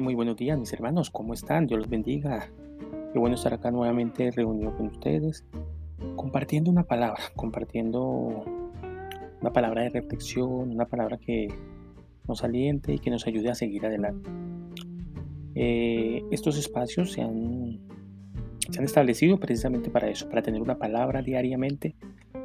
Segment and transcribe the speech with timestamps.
[0.00, 1.66] muy buenos días, mis hermanos, ¿cómo están?
[1.66, 2.50] Dios los bendiga.
[3.12, 5.44] Qué bueno estar acá nuevamente reunido con ustedes,
[6.16, 8.44] compartiendo una palabra, compartiendo
[9.40, 11.48] una palabra de reflexión, una palabra que
[12.26, 14.30] nos aliente y que nos ayude a seguir adelante.
[15.54, 17.80] Eh, estos espacios se han,
[18.70, 21.96] se han establecido precisamente para eso, para tener una palabra diariamente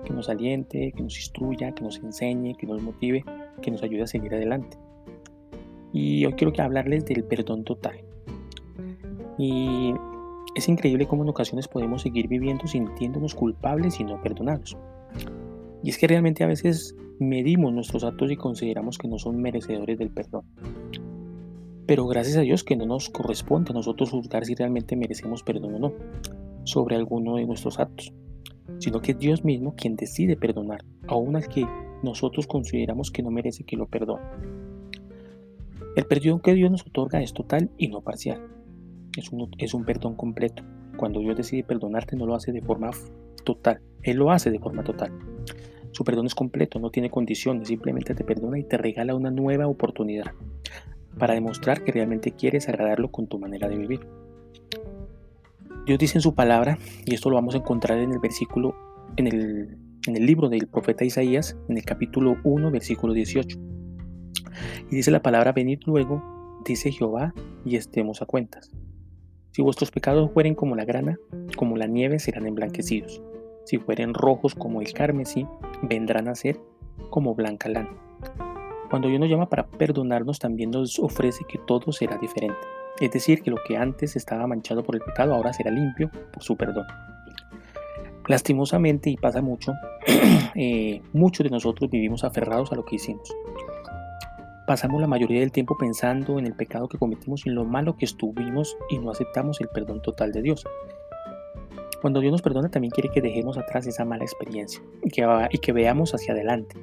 [0.04, 3.23] que nos aliente, que nos instruya, que nos enseñe, que nos motive,
[3.61, 4.77] que nos ayude a seguir adelante.
[5.99, 8.03] Y hoy quiero hablarles del perdón total.
[9.39, 9.95] Y
[10.53, 14.77] es increíble cómo en ocasiones podemos seguir viviendo sintiéndonos culpables y no perdonados.
[15.81, 19.97] Y es que realmente a veces medimos nuestros actos y consideramos que no son merecedores
[19.97, 20.43] del perdón.
[21.87, 25.73] Pero gracias a Dios que no nos corresponde a nosotros juzgar si realmente merecemos perdón
[25.73, 25.93] o no
[26.63, 28.13] sobre alguno de nuestros actos,
[28.77, 31.65] sino que es Dios mismo quien decide perdonar, aun al que
[32.03, 34.66] nosotros consideramos que no merece que lo perdone.
[35.98, 38.40] El perdón que Dios nos otorga es total y no parcial.
[39.17, 40.62] Es un, es un perdón completo.
[40.95, 42.91] Cuando Dios decide perdonarte no lo hace de forma
[43.43, 45.12] total, Él lo hace de forma total.
[45.89, 49.65] Su perdón es completo, no tiene condiciones, simplemente te perdona y te regala una nueva
[49.65, 50.34] oportunidad
[51.17, 54.01] para demostrar que realmente quieres agradarlo con tu manera de vivir.
[55.87, 58.76] Dios dice en su palabra, y esto lo vamos a encontrar en el versículo,
[59.15, 63.76] en el, en el libro del profeta Isaías, en el capítulo 1, versículo 18.
[64.90, 67.34] Y dice la palabra, venid luego, dice Jehová,
[67.66, 68.72] y estemos a cuentas.
[69.52, 71.18] Si vuestros pecados fueren como la grana,
[71.56, 73.22] como la nieve serán emblanquecidos.
[73.66, 75.46] Si fueren rojos como el carmesí,
[75.81, 76.59] vendrán a ser
[77.09, 77.90] como blanca lana.
[78.90, 82.59] Cuando Dios nos llama para perdonarnos, también nos ofrece que todo será diferente.
[83.00, 86.44] Es decir, que lo que antes estaba manchado por el pecado ahora será limpio por
[86.44, 86.85] su perdón.
[88.28, 89.74] Lastimosamente, y pasa mucho,
[90.56, 93.34] eh, muchos de nosotros vivimos aferrados a lo que hicimos.
[94.68, 97.96] Pasamos la mayoría del tiempo pensando en el pecado que cometimos y en lo malo
[97.96, 100.66] que estuvimos y no aceptamos el perdón total de Dios.
[102.01, 105.57] Cuando Dios nos perdona también quiere que dejemos atrás esa mala experiencia y que, y
[105.59, 106.75] que veamos hacia adelante.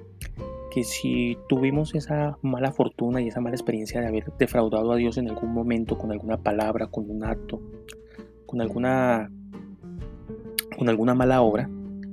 [0.71, 5.19] Que si tuvimos esa mala fortuna y esa mala experiencia de haber defraudado a Dios
[5.19, 7.61] en algún momento con alguna palabra, con un acto,
[8.47, 9.31] con alguna,
[10.79, 11.69] con alguna mala obra,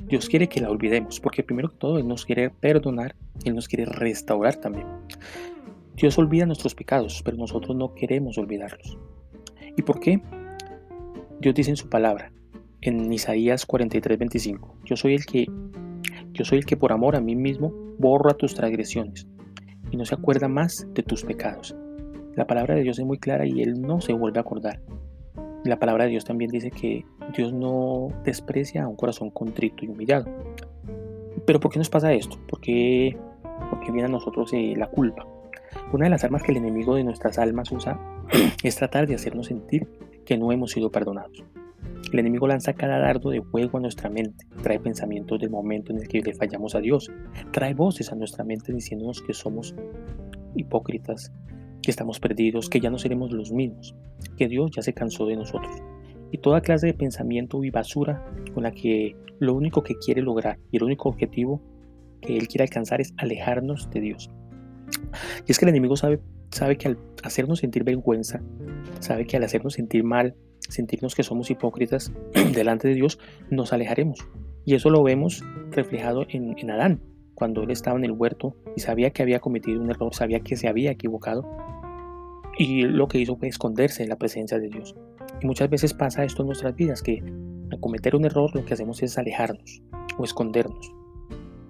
[0.06, 3.16] Dios quiere que la olvidemos, porque primero que todo Él nos quiere perdonar,
[3.46, 4.86] Él nos quiere restaurar también.
[6.02, 8.98] Dios olvida nuestros pecados, pero nosotros no queremos olvidarlos.
[9.78, 10.20] ¿Y por qué?
[11.40, 12.32] Dios dice en su palabra,
[12.82, 15.46] en Isaías 43:25, yo soy el que
[16.34, 19.28] yo soy el que por amor a mí mismo borra tus transgresiones
[19.92, 21.76] y no se acuerda más de tus pecados.
[22.36, 24.82] La palabra de Dios es muy clara y él no se vuelve a acordar.
[25.66, 27.06] La palabra de Dios también dice que
[27.38, 30.26] Dios no desprecia a un corazón contrito y humillado.
[31.46, 32.40] Pero ¿por qué nos pasa esto?
[32.48, 33.16] ¿Por qué,
[33.84, 35.28] viene a nosotros eh, la culpa?
[35.94, 38.00] Una de las armas que el enemigo de nuestras almas usa
[38.64, 39.88] es tratar de hacernos sentir
[40.26, 41.44] que no hemos sido perdonados.
[42.12, 46.00] El enemigo lanza cada dardo de fuego a nuestra mente, trae pensamientos del momento en
[46.00, 47.10] el que le fallamos a Dios,
[47.52, 49.74] trae voces a nuestra mente diciéndonos que somos
[50.56, 51.32] hipócritas,
[51.82, 53.96] que estamos perdidos, que ya no seremos los mismos,
[54.38, 55.74] que Dios ya se cansó de nosotros.
[56.32, 60.60] Y toda clase de pensamiento y basura con la que lo único que quiere lograr
[60.70, 61.62] y el único objetivo
[62.22, 64.30] que Él quiere alcanzar es alejarnos de Dios.
[65.48, 66.20] Y es que el enemigo sabe,
[66.52, 68.42] sabe que al hacernos sentir vergüenza,
[69.00, 70.36] sabe que al hacernos sentir mal,
[70.70, 72.12] sentirnos que somos hipócritas
[72.54, 73.20] delante de Dios,
[73.50, 74.20] nos alejaremos.
[74.66, 77.02] Y eso lo vemos reflejado en, Adán,
[77.34, 80.56] cuando él estaba en el huerto y sabía que había cometido un error, sabía que
[80.56, 81.50] se había equivocado.
[82.58, 84.96] Y lo que hizo fue esconderse en la presencia de Dios.
[85.42, 87.24] Y muchas veces pasa esto en nuestras vidas, que
[87.72, 89.82] al cometer un error lo que hacemos es alejarnos
[90.18, 90.94] o escondernos.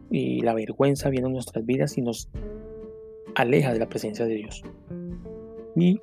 [0.10, 2.30] Y la vergüenza viene en nuestras vidas y nos
[3.36, 4.64] aleja de la presencia de Dios.
[5.76, 6.00] Y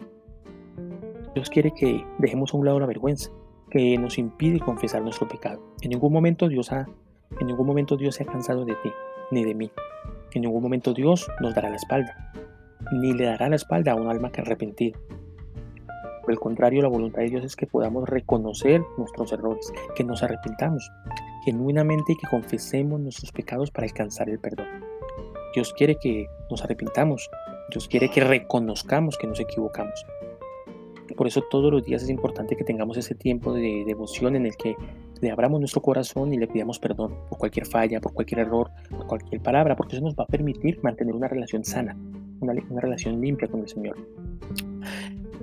[1.34, 3.30] Dios quiere que dejemos a un lado la vergüenza,
[3.70, 5.62] que nos impide confesar nuestro pecado.
[5.82, 6.86] En ningún momento Dios ha,
[7.40, 8.90] en ningún momento Dios se ha cansado de ti,
[9.30, 9.70] ni de mí.
[10.32, 12.32] En ningún momento Dios nos dará la espalda,
[12.92, 14.98] ni le dará la espalda a un alma que arrepentido.
[16.22, 20.22] Por el contrario, la voluntad de Dios es que podamos reconocer nuestros errores, que nos
[20.22, 20.90] arrepintamos
[21.44, 24.66] genuinamente y que confesemos nuestros pecados para alcanzar el perdón.
[25.54, 27.30] Dios quiere que nos arrepintamos.
[27.70, 30.04] Dios quiere que reconozcamos que nos equivocamos.
[31.16, 34.56] Por eso todos los días es importante que tengamos ese tiempo de devoción en el
[34.56, 34.76] que
[35.20, 39.06] le abramos nuestro corazón y le pidamos perdón por cualquier falla, por cualquier error, por
[39.06, 41.96] cualquier palabra, porque eso nos va a permitir mantener una relación sana,
[42.40, 43.96] una, una relación limpia con el Señor.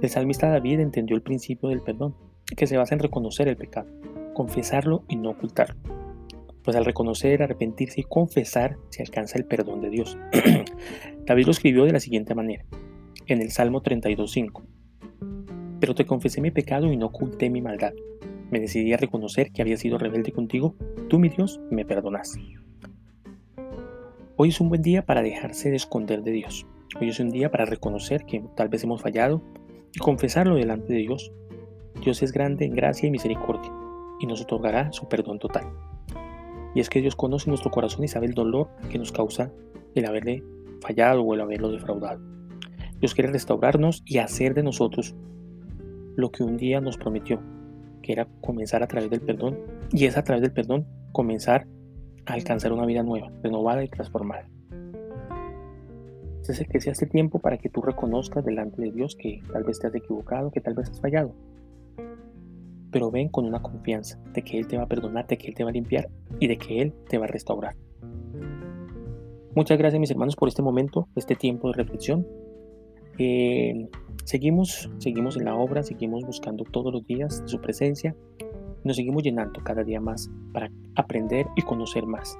[0.02, 2.16] El salmista David entendió el principio del perdón,
[2.56, 3.88] que se basa en reconocer el pecado,
[4.34, 5.95] confesarlo y no ocultarlo
[6.66, 10.18] pues al reconocer, arrepentirse y confesar se alcanza el perdón de Dios.
[11.26, 12.66] David lo escribió de la siguiente manera,
[13.28, 14.64] en el Salmo 32.5.
[15.80, 17.94] pero te confesé mi pecado y no oculté mi maldad.
[18.50, 20.76] Me decidí a reconocer que había sido rebelde contigo.
[21.08, 22.42] Tú, mi Dios, me perdonaste.
[24.36, 26.66] Hoy es un buen día para dejarse de esconder de Dios.
[27.00, 29.44] Hoy es un día para reconocer que tal vez hemos fallado
[29.94, 31.32] y confesarlo delante de Dios.
[32.02, 33.72] Dios es grande en gracia y misericordia
[34.20, 35.66] y nos otorgará su perdón total.
[36.76, 39.52] Y es que Dios conoce nuestro corazón y sabe el dolor que nos causa
[39.96, 40.44] el haberle
[40.82, 42.22] fallado o el haberlo defraudado.
[43.00, 45.16] Dios quiere restaurarnos y hacer de nosotros
[46.16, 47.42] lo que un día nos prometió,
[48.02, 49.58] que era comenzar a través del perdón,
[49.92, 51.66] y es a través del perdón comenzar
[52.26, 54.48] a alcanzar una vida nueva, renovada y transformada.
[56.48, 59.80] Entonces que sea este tiempo para que tú reconozcas delante de Dios que tal vez
[59.80, 61.34] te has equivocado, que tal vez has fallado.
[62.96, 65.54] Pero ven con una confianza de que Él te va a perdonar, de que Él
[65.54, 66.08] te va a limpiar
[66.40, 67.76] y de que Él te va a restaurar.
[69.54, 72.26] Muchas gracias mis hermanos por este momento, este tiempo de reflexión.
[73.18, 73.90] Eh,
[74.24, 78.16] seguimos, seguimos en la obra, seguimos buscando todos los días su presencia.
[78.86, 82.40] Nos seguimos llenando cada día más para aprender y conocer más.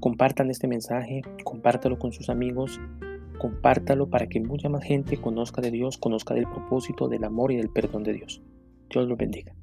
[0.00, 2.78] Compartan este mensaje, compártalo con sus amigos,
[3.38, 7.56] compártalo para que mucha más gente conozca de Dios, conozca del propósito, del amor y
[7.56, 8.42] del perdón de Dios.
[8.90, 9.54] Dios los bendiga.